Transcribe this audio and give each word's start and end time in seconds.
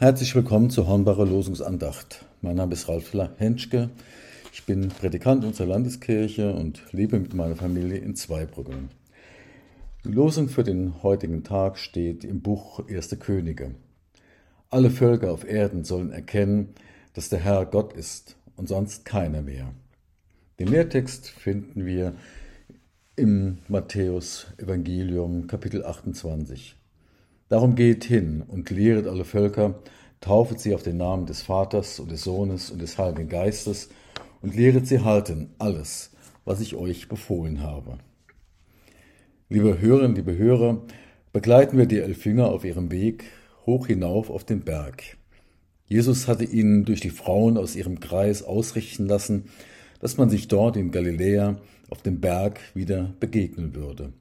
Herzlich 0.00 0.34
willkommen 0.34 0.70
zur 0.70 0.86
Hornbacher 0.86 1.26
Losungsandacht. 1.26 2.24
Mein 2.40 2.56
Name 2.56 2.72
ist 2.72 2.88
Ralf 2.88 3.12
Henschke. 3.36 3.90
Ich 4.50 4.64
bin 4.64 4.88
Prädikant 4.88 5.44
unserer 5.44 5.66
Landeskirche 5.66 6.54
und 6.54 6.82
lebe 6.92 7.20
mit 7.20 7.34
meiner 7.34 7.54
Familie 7.54 7.98
in 7.98 8.16
Zweibrücken. 8.16 8.88
Die 10.06 10.12
Losung 10.12 10.48
für 10.48 10.64
den 10.64 11.02
heutigen 11.02 11.44
Tag 11.44 11.76
steht 11.76 12.24
im 12.24 12.40
Buch 12.40 12.88
Erste 12.88 13.18
Könige. 13.18 13.74
Alle 14.70 14.88
Völker 14.88 15.32
auf 15.32 15.46
Erden 15.46 15.84
sollen 15.84 16.12
erkennen, 16.12 16.70
dass 17.12 17.28
der 17.28 17.40
Herr 17.40 17.66
Gott 17.66 17.92
ist 17.92 18.36
und 18.56 18.68
sonst 18.68 19.04
keiner 19.04 19.42
mehr. 19.42 19.74
Den 20.58 20.68
Lehrtext 20.68 21.28
finden 21.28 21.84
wir 21.84 22.14
im 23.16 23.58
Matthäus 23.68 24.46
Evangelium 24.56 25.46
Kapitel 25.46 25.84
28. 25.84 26.79
Darum 27.50 27.74
geht 27.74 28.04
hin 28.04 28.44
und 28.46 28.70
lehret 28.70 29.08
alle 29.08 29.24
Völker, 29.24 29.82
taufet 30.20 30.60
sie 30.60 30.72
auf 30.72 30.84
den 30.84 30.98
Namen 30.98 31.26
des 31.26 31.42
Vaters 31.42 31.98
und 31.98 32.12
des 32.12 32.22
Sohnes 32.22 32.70
und 32.70 32.80
des 32.80 32.96
Heiligen 32.96 33.28
Geistes 33.28 33.88
und 34.40 34.54
lehret 34.54 34.86
sie 34.86 35.00
halten 35.00 35.50
alles, 35.58 36.12
was 36.44 36.60
ich 36.60 36.76
euch 36.76 37.08
befohlen 37.08 37.60
habe. 37.60 37.98
Liebe 39.48 39.80
Hörerinnen, 39.80 40.14
liebe 40.14 40.38
Hörer, 40.38 40.80
begleiten 41.32 41.76
wir 41.76 41.86
die 41.86 41.98
elf 41.98 42.24
Jünger 42.24 42.52
auf 42.52 42.64
ihrem 42.64 42.92
Weg 42.92 43.24
hoch 43.66 43.88
hinauf 43.88 44.30
auf 44.30 44.44
den 44.44 44.60
Berg. 44.60 45.16
Jesus 45.86 46.28
hatte 46.28 46.44
ihnen 46.44 46.84
durch 46.84 47.00
die 47.00 47.10
Frauen 47.10 47.56
aus 47.56 47.74
ihrem 47.74 47.98
Kreis 47.98 48.44
ausrichten 48.44 49.06
lassen, 49.06 49.46
dass 49.98 50.16
man 50.18 50.30
sich 50.30 50.46
dort 50.46 50.76
in 50.76 50.92
Galiläa 50.92 51.56
auf 51.88 52.00
dem 52.02 52.20
Berg 52.20 52.60
wieder 52.74 53.12
begegnen 53.18 53.74
würde. 53.74 54.12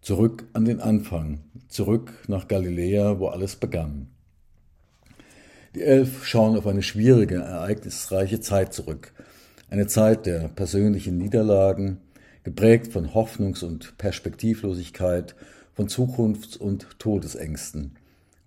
Zurück 0.00 0.46
an 0.52 0.64
den 0.64 0.80
Anfang, 0.80 1.40
zurück 1.68 2.12
nach 2.28 2.48
Galiläa, 2.48 3.18
wo 3.18 3.28
alles 3.28 3.56
begann. 3.56 4.08
Die 5.74 5.82
Elf 5.82 6.24
schauen 6.26 6.56
auf 6.56 6.66
eine 6.66 6.82
schwierige, 6.82 7.36
ereignisreiche 7.36 8.40
Zeit 8.40 8.72
zurück. 8.72 9.12
Eine 9.70 9.86
Zeit 9.86 10.26
der 10.26 10.48
persönlichen 10.48 11.18
Niederlagen, 11.18 11.98
geprägt 12.42 12.92
von 12.92 13.08
Hoffnungs- 13.08 13.64
und 13.64 13.98
Perspektivlosigkeit, 13.98 15.34
von 15.74 15.88
Zukunfts- 15.88 16.56
und 16.56 16.98
Todesängsten 16.98 17.98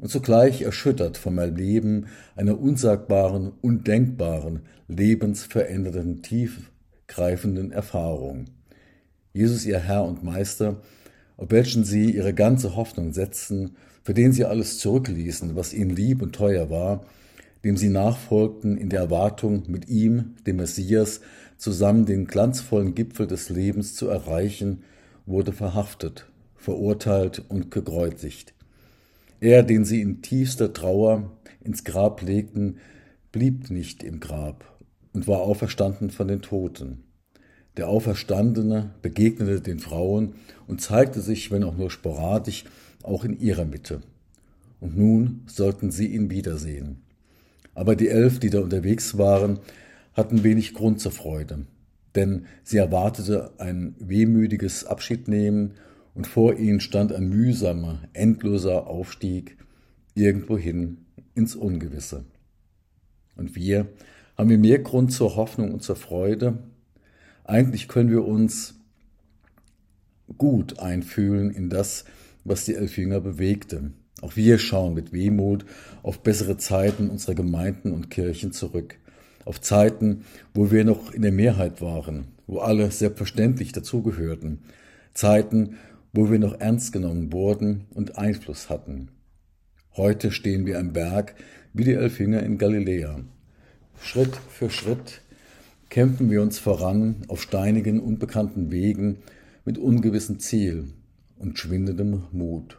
und 0.02 0.09
zugleich 0.09 0.63
erschüttert 0.63 1.15
vom 1.17 1.38
Erleben 1.38 2.08
einer 2.36 2.59
unsagbaren, 2.59 3.53
undenkbaren, 3.61 4.61
lebensverändernden, 4.88 6.23
tiefgreifenden 6.23 7.71
Erfahrung. 7.71 8.45
Jesus, 9.31 9.65
ihr 9.65 9.77
Herr 9.77 10.03
und 10.03 10.23
Meister, 10.23 10.81
auf 11.42 11.50
welchen 11.50 11.84
sie 11.84 12.11
ihre 12.11 12.36
ganze 12.36 12.75
Hoffnung 12.75 13.14
setzten, 13.14 13.72
für 14.03 14.14
den 14.14 14.31
sie 14.31 14.45
alles 14.45 14.78
zurückließen, 14.78 15.56
was 15.56 15.73
ihnen 15.73 15.89
lieb 15.89 16.22
und 16.22 16.36
teuer 16.36 16.70
war, 16.70 17.03
dem 17.64 17.78
sie 17.78 17.89
nachfolgten 17.89 18.78
in 18.78 18.89
der 18.89 19.00
Erwartung, 19.00 19.64
mit 19.67 19.89
ihm, 19.89 20.36
dem 20.45 20.58
Messias, 20.58 21.20
zusammen 21.58 22.06
den 22.06 22.28
glanzvollen 22.28 22.94
Gipfel 22.94 23.25
des 23.25 23.50
Lebens 23.50 23.95
zu 23.95 24.08
erreichen, 24.08 24.83
wurde 25.25 25.52
verhaftet, 25.52 26.28
verurteilt 26.58 27.44
und 27.50 27.72
gekreuzigt. 27.72 28.53
Er, 29.39 29.64
den 29.64 29.83
sie 29.83 30.02
in 30.02 30.22
tiefster 30.22 30.73
Trauer 30.73 31.31
ins 31.64 31.83
Grab 31.83 32.22
legten, 32.22 32.78
blieb 33.31 33.72
nicht 33.72 34.03
im 34.03 34.20
Grab 34.20 34.64
und 35.14 35.28
war 35.28 35.39
auferstanden 35.39 36.11
von 36.11 36.28
den 36.28 36.44
Toten. 36.44 37.03
Der 37.77 37.88
Auferstandene 37.88 38.91
begegnete 39.02 39.61
den 39.61 39.80
Frauen 39.80 40.33
und 40.67 40.81
zeigte 40.81 41.22
sich, 41.22 41.52
wenn 41.52 41.64
auch 41.64 41.77
nur 41.77 41.89
sporadisch, 41.89 42.66
auch 43.04 43.23
in 43.23 43.39
ihrer 43.39 43.65
Mitte. 43.65 44.02
Und 44.80 44.98
nun 44.98 45.43
sollten 45.48 45.92
sie 45.92 46.08
ihn 46.08 46.30
wiedersehen. 46.30 47.02
Aber 47.73 47.95
die 47.95 48.09
elf, 48.09 48.39
die 48.39 48.49
da 48.49 48.59
unterwegs 48.59 49.17
waren, 49.17 49.59
hatten 50.14 50.43
wenig 50.43 50.73
Grund 50.73 50.99
zur 50.99 51.14
Freude, 51.14 51.65
denn 52.15 52.45
sie 52.64 52.77
erwartete 52.77 53.52
ein 53.59 53.95
wehmütiges 53.99 54.86
Abschiednehmen 54.86 55.76
und 56.14 56.27
vor 56.27 56.58
ihnen 56.58 56.82
stand 56.82 57.14
ein 57.14 57.30
mühsamer, 57.30 58.02
endloser 58.11 58.88
Aufstieg 58.88 59.58
irgendwohin 60.14 61.05
ins 61.33 61.55
Ungewisse. 61.55 62.26
Und 63.38 63.55
wir 63.55 63.88
haben 64.38 64.49
wir 64.49 64.58
mehr 64.58 64.80
Grund 64.80 65.14
zur 65.14 65.38
Hoffnung 65.38 65.71
und 65.73 65.83
zur 65.83 65.95
Freude, 65.95 66.58
eigentlich 67.43 67.87
können 67.87 68.09
wir 68.09 68.25
uns 68.25 68.75
gut 70.37 70.79
einfühlen 70.79 71.52
in 71.52 71.69
das, 71.69 72.05
was 72.43 72.65
die 72.65 72.75
elf 72.75 72.97
Jünger 72.97 73.19
bewegte. 73.19 73.91
Auch 74.21 74.35
wir 74.35 74.59
schauen 74.59 74.93
mit 74.93 75.13
Wehmut 75.13 75.65
auf 76.03 76.21
bessere 76.21 76.57
Zeiten 76.57 77.09
unserer 77.09 77.35
Gemeinden 77.35 77.91
und 77.91 78.09
Kirchen 78.09 78.52
zurück. 78.52 78.95
Auf 79.45 79.59
Zeiten, 79.61 80.25
wo 80.53 80.71
wir 80.71 80.85
noch 80.85 81.11
in 81.11 81.23
der 81.23 81.31
Mehrheit 81.31 81.81
waren, 81.81 82.25
wo 82.45 82.59
alle 82.59 82.91
selbstverständlich 82.91 83.71
dazugehörten. 83.71 84.59
Zeiten, 85.13 85.77
wo 86.13 86.29
wir 86.29 86.39
noch 86.39 86.59
ernst 86.59 86.93
genommen 86.93 87.33
wurden 87.33 87.85
und 87.93 88.17
Einfluss 88.17 88.69
hatten. 88.69 89.09
Heute 89.95 90.31
stehen 90.31 90.65
wir 90.65 90.79
am 90.79 90.93
Berg 90.93 91.35
wie 91.73 91.83
die 91.83 91.93
elf 91.93 92.19
Jünger 92.19 92.43
in 92.43 92.58
Galiläa. 92.58 93.21
Schritt 94.02 94.35
für 94.49 94.69
Schritt 94.69 95.21
kämpfen 95.91 96.31
wir 96.31 96.41
uns 96.41 96.57
voran 96.57 97.17
auf 97.27 97.41
steinigen, 97.41 97.99
unbekannten 97.99 98.71
Wegen 98.71 99.17
mit 99.65 99.77
ungewissem 99.77 100.39
Ziel 100.39 100.85
und 101.37 101.59
schwindendem 101.59 102.23
Mut. 102.31 102.77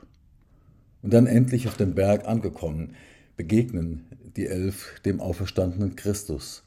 Und 1.02 1.12
dann 1.12 1.26
endlich 1.26 1.68
auf 1.68 1.76
dem 1.76 1.94
Berg 1.94 2.26
angekommen, 2.26 2.94
begegnen 3.36 4.06
die 4.34 4.46
Elf 4.46 4.98
dem 5.04 5.20
auferstandenen 5.20 5.94
Christus. 5.94 6.64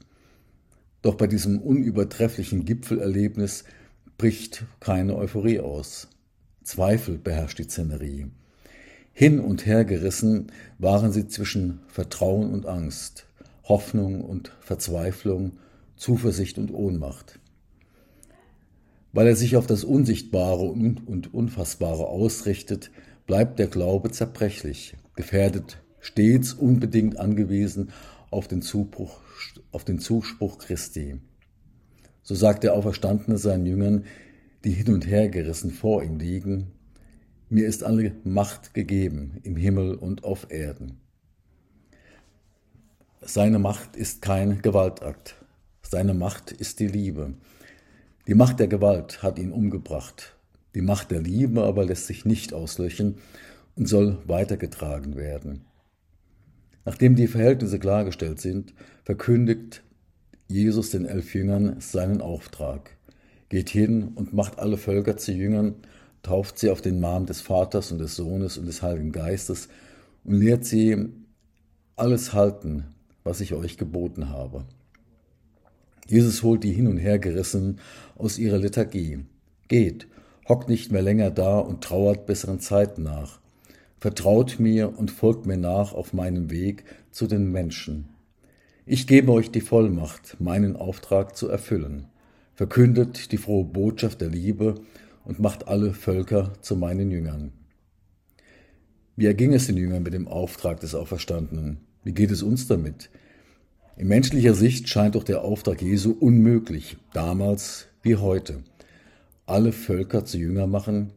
Doch 1.02 1.16
bei 1.16 1.26
diesem 1.26 1.60
unübertrefflichen 1.60 2.64
Gipfelerlebnis 2.64 3.64
bricht 4.20 4.66
keine 4.80 5.16
Euphorie 5.16 5.62
aus. 5.62 6.10
Zweifel 6.64 7.18
beherrscht 7.18 7.58
die 7.58 7.64
Szenerie. 7.64 8.28
Hin 9.14 9.40
und 9.40 9.66
her 9.66 9.84
gerissen 9.84 10.52
waren 10.78 11.12
sie 11.12 11.28
zwischen 11.28 11.80
Vertrauen 11.88 12.54
und 12.54 12.68
Angst, 12.68 13.26
Hoffnung 13.64 14.22
und 14.22 14.52
Verzweiflung, 14.60 15.54
Zuversicht 15.96 16.58
und 16.58 16.74
Ohnmacht. 16.74 17.40
Weil 19.14 19.28
er 19.28 19.36
sich 19.36 19.56
auf 19.56 19.66
das 19.66 19.84
Unsichtbare 19.84 20.64
und 20.64 21.34
Unfassbare 21.34 22.08
ausrichtet, 22.08 22.92
bleibt 23.26 23.60
der 23.60 23.68
Glaube 23.68 24.12
zerbrechlich, 24.12 24.96
gefährdet, 25.16 25.82
stets 26.00 26.54
unbedingt 26.54 27.18
angewiesen 27.18 27.92
auf 28.30 28.48
den, 28.48 28.62
Zubruch, 28.62 29.22
auf 29.72 29.86
den 29.86 30.00
Zuspruch 30.00 30.58
Christi. 30.58 31.20
So 32.22 32.36
sagt 32.36 32.64
der 32.64 32.74
Auferstandene 32.74 33.38
seinen 33.38 33.66
Jüngern, 33.66 34.06
die 34.64 34.72
hin 34.72 34.94
und 34.94 35.08
her 35.08 35.30
gerissen 35.30 35.72
vor 35.72 36.04
ihm 36.04 36.18
liegen, 36.18 36.72
mir 37.50 37.68
ist 37.68 37.84
alle 37.84 38.14
Macht 38.24 38.74
gegeben 38.74 39.40
im 39.44 39.56
Himmel 39.56 39.96
und 39.96 40.24
auf 40.24 40.48
Erden. 40.50 41.00
Seine 43.22 43.60
Macht 43.60 43.96
ist 43.96 44.22
kein 44.22 44.62
Gewaltakt, 44.62 45.36
seine 45.88 46.14
Macht 46.14 46.52
ist 46.52 46.80
die 46.80 46.88
Liebe. 46.88 47.34
Die 48.28 48.34
Macht 48.34 48.60
der 48.60 48.68
Gewalt 48.68 49.22
hat 49.24 49.38
ihn 49.40 49.52
umgebracht. 49.52 50.36
Die 50.74 50.82
Macht 50.82 51.12
der 51.12 51.22
Liebe 51.22 51.64
aber 51.64 51.86
lässt 51.86 52.08
sich 52.08 52.26
nicht 52.26 52.54
auslöschen 52.54 53.16
und 53.76 53.88
soll 53.88 54.18
weitergetragen 54.26 55.16
werden. 55.16 55.62
Nachdem 56.86 57.16
die 57.16 57.28
Verhältnisse 57.28 57.80
klargestellt 57.80 58.40
sind, 58.40 58.74
verkündigt 59.04 59.84
Jesus 60.48 60.92
den 60.92 61.06
elf 61.06 61.34
Jüngern 61.34 61.80
seinen 61.80 62.22
Auftrag. 62.22 62.92
Geht 63.50 63.70
hin 63.70 64.10
und 64.16 64.34
macht 64.34 64.60
alle 64.60 64.78
Völker 64.78 65.18
zu 65.18 65.32
Jüngern, 65.32 65.76
tauft 66.22 66.60
sie 66.60 66.70
auf 66.70 66.82
den 66.82 67.00
Namen 67.00 67.26
des 67.26 67.42
Vaters 67.42 67.92
und 67.92 68.00
des 68.00 68.16
Sohnes 68.16 68.58
und 68.58 68.66
des 68.66 68.82
Heiligen 68.82 69.12
Geistes 69.12 69.70
und 70.24 70.36
lehrt 70.36 70.66
sie 70.66 71.10
alles 71.96 72.34
halten, 72.34 72.86
was 73.24 73.42
ich 73.42 73.54
euch 73.54 73.78
geboten 73.78 74.30
habe. 74.30 74.66
Jesus 76.08 76.44
holt 76.44 76.64
die 76.64 76.72
hin 76.72 76.88
und 76.88 76.98
her 76.98 77.20
gerissen 77.20 77.80
aus 78.16 78.38
ihrer 78.38 78.58
Lethargie. 78.58 79.20
Geht, 79.68 80.08
hockt 80.48 80.70
nicht 80.70 80.92
mehr 80.92 81.02
länger 81.02 81.32
da 81.32 81.60
und 81.60 81.84
trauert 81.84 82.26
besseren 82.26 82.60
Zeiten 82.60 83.04
nach. 83.04 83.40
Vertraut 84.00 84.60
mir 84.60 84.98
und 84.98 85.10
folgt 85.10 85.46
mir 85.46 85.58
nach 85.58 85.94
auf 85.94 86.14
meinem 86.14 86.52
Weg 86.52 86.84
zu 87.12 87.26
den 87.26 87.52
Menschen. 87.52 88.10
Ich 88.86 89.08
gebe 89.08 89.32
euch 89.32 89.50
die 89.50 89.62
Vollmacht, 89.62 90.38
meinen 90.40 90.76
Auftrag 90.76 91.36
zu 91.36 91.48
erfüllen. 91.48 92.06
Verkündet 92.54 93.32
die 93.32 93.38
frohe 93.38 93.66
Botschaft 93.66 94.22
der 94.22 94.30
Liebe 94.30 94.76
und 95.24 95.40
macht 95.40 95.68
alle 95.68 95.94
Völker 95.94 96.54
zu 96.62 96.76
meinen 96.76 97.10
Jüngern. 97.10 97.52
Wie 99.16 99.26
erging 99.26 99.54
es 99.54 99.66
den 99.66 99.78
Jüngern 99.78 100.04
mit 100.04 100.14
dem 100.14 100.28
Auftrag 100.28 100.82
des 100.82 100.94
Auferstandenen? 100.94 101.80
Wie 102.04 102.14
geht 102.14 102.30
es 102.30 102.44
uns 102.44 102.68
damit? 102.68 103.10
In 103.98 104.10
menschlicher 104.10 104.54
Sicht 104.54 104.90
scheint 104.90 105.16
doch 105.16 105.24
der 105.24 105.42
Auftrag 105.44 105.82
Jesu 105.82 106.12
unmöglich, 106.12 106.98
damals 107.14 107.88
wie 108.02 108.18
heute. 108.18 108.62
Alle 109.46 109.72
Völker 109.72 110.26
zu 110.26 110.38
Jünger 110.38 110.68
machen, 110.68 111.14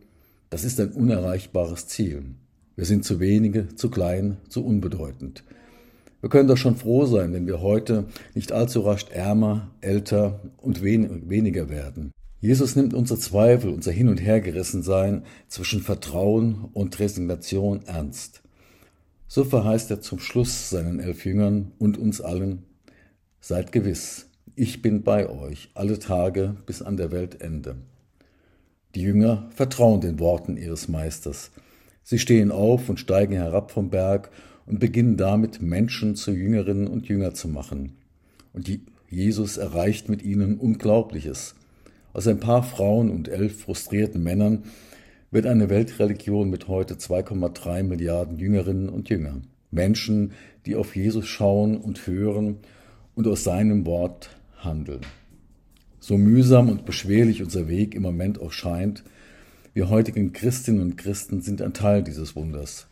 das 0.48 0.62
ist 0.62 0.78
ein 0.78 0.92
unerreichbares 0.92 1.88
Ziel. 1.88 2.22
Wir 2.76 2.84
sind 2.84 3.04
zu 3.04 3.18
wenige, 3.18 3.74
zu 3.74 3.90
klein, 3.90 4.36
zu 4.48 4.64
unbedeutend. 4.64 5.42
Wir 6.20 6.30
können 6.30 6.46
doch 6.46 6.56
schon 6.56 6.76
froh 6.76 7.06
sein, 7.06 7.32
wenn 7.32 7.48
wir 7.48 7.60
heute 7.60 8.04
nicht 8.36 8.52
allzu 8.52 8.82
rasch 8.82 9.06
ärmer, 9.10 9.72
älter 9.80 10.38
und 10.58 10.80
wen 10.80 11.28
weniger 11.28 11.70
werden. 11.70 12.12
Jesus 12.40 12.76
nimmt 12.76 12.94
unsere 12.94 13.18
Zweifel, 13.18 13.70
unser 13.70 13.90
Hin- 13.90 14.08
und 14.08 14.18
Hergerissensein 14.18 15.24
zwischen 15.48 15.80
Vertrauen 15.80 16.68
und 16.74 16.96
Resignation 17.00 17.80
ernst. 17.86 18.42
So 19.26 19.42
verheißt 19.42 19.90
er 19.90 20.00
zum 20.00 20.20
Schluss 20.20 20.70
seinen 20.70 21.00
elf 21.00 21.24
Jüngern 21.26 21.72
und 21.78 21.98
uns 21.98 22.20
allen, 22.20 22.62
seid 23.40 23.72
gewiss, 23.72 24.26
ich 24.56 24.82
bin 24.82 25.02
bei 25.02 25.28
euch 25.28 25.70
alle 25.74 25.98
Tage 25.98 26.56
bis 26.66 26.82
an 26.82 26.96
der 26.96 27.12
Weltende. 27.12 27.76
Die 28.94 29.02
Jünger 29.02 29.48
vertrauen 29.54 30.00
den 30.00 30.18
Worten 30.18 30.56
ihres 30.56 30.88
Meisters. 30.88 31.52
Sie 32.02 32.18
stehen 32.18 32.50
auf 32.50 32.88
und 32.88 32.98
steigen 32.98 33.34
herab 33.34 33.70
vom 33.70 33.90
Berg 33.90 34.30
und 34.66 34.80
beginnen 34.80 35.16
damit, 35.16 35.62
Menschen 35.62 36.16
zu 36.16 36.32
Jüngerinnen 36.32 36.88
und 36.88 37.06
Jünger 37.06 37.34
zu 37.34 37.48
machen. 37.48 37.92
Und 38.52 38.68
Jesus 39.08 39.56
erreicht 39.56 40.08
mit 40.08 40.22
ihnen 40.22 40.58
Unglaubliches. 40.58 41.54
Aus 42.12 42.26
ein 42.26 42.40
paar 42.40 42.62
Frauen 42.62 43.10
und 43.10 43.28
elf 43.28 43.62
frustrierten 43.62 44.22
Männern 44.22 44.64
wird 45.30 45.46
eine 45.46 45.70
Weltreligion 45.70 46.50
mit 46.50 46.66
heute 46.68 46.94
2,3 46.94 47.82
Milliarden 47.82 48.38
Jüngerinnen 48.38 48.88
und 48.88 49.08
Jünger. 49.10 49.42
Menschen, 49.70 50.32
die 50.66 50.74
auf 50.74 50.96
Jesus 50.96 51.26
schauen 51.26 51.76
und 51.76 52.06
hören 52.06 52.58
und 53.18 53.26
aus 53.26 53.42
seinem 53.42 53.84
Wort 53.84 54.30
handeln. 54.58 55.00
So 55.98 56.16
mühsam 56.16 56.68
und 56.68 56.86
beschwerlich 56.86 57.42
unser 57.42 57.66
Weg 57.66 57.96
im 57.96 58.02
Moment 58.02 58.40
auch 58.40 58.52
scheint, 58.52 59.02
wir 59.74 59.88
heutigen 59.88 60.32
Christinnen 60.32 60.80
und 60.80 60.96
Christen 60.96 61.40
sind 61.40 61.60
ein 61.60 61.72
Teil 61.72 62.04
dieses 62.04 62.36
Wunders. 62.36 62.86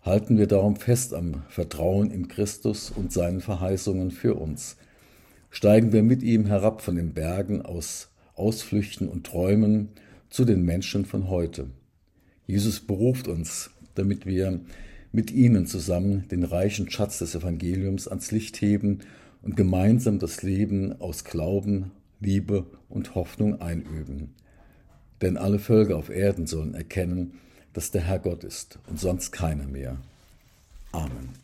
Halten 0.00 0.38
wir 0.38 0.46
darum 0.46 0.76
fest 0.76 1.12
am 1.12 1.42
Vertrauen 1.50 2.10
in 2.10 2.28
Christus 2.28 2.90
und 2.90 3.12
seinen 3.12 3.42
Verheißungen 3.42 4.12
für 4.12 4.34
uns. 4.34 4.78
Steigen 5.50 5.92
wir 5.92 6.02
mit 6.02 6.22
ihm 6.22 6.46
herab 6.46 6.80
von 6.80 6.96
den 6.96 7.12
Bergen 7.12 7.60
aus 7.60 8.08
Ausflüchten 8.34 9.10
und 9.10 9.26
Träumen 9.26 9.90
zu 10.30 10.46
den 10.46 10.64
Menschen 10.64 11.04
von 11.04 11.28
heute. 11.28 11.66
Jesus 12.46 12.80
beruft 12.80 13.28
uns, 13.28 13.72
damit 13.94 14.24
wir 14.24 14.60
mit 15.12 15.30
ihnen 15.30 15.66
zusammen 15.66 16.26
den 16.30 16.42
reichen 16.42 16.90
Schatz 16.90 17.18
des 17.18 17.34
Evangeliums 17.34 18.08
ans 18.08 18.30
Licht 18.30 18.60
heben 18.60 19.00
und 19.42 19.56
gemeinsam 19.56 20.18
das 20.18 20.42
Leben 20.42 21.00
aus 21.00 21.24
Glauben, 21.24 21.92
Liebe 22.20 22.66
und 22.88 23.14
Hoffnung 23.14 23.60
einüben. 23.60 24.34
Denn 25.20 25.36
alle 25.36 25.58
Völker 25.58 25.96
auf 25.96 26.08
Erden 26.08 26.46
sollen 26.46 26.74
erkennen, 26.74 27.34
dass 27.72 27.90
der 27.90 28.02
Herr 28.02 28.18
Gott 28.18 28.44
ist 28.44 28.78
und 28.88 28.98
sonst 28.98 29.32
keiner 29.32 29.66
mehr. 29.66 29.98
Amen. 30.92 31.41